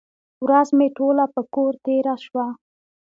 [0.45, 2.47] ورځ مې ټوله په کور تېره شوه.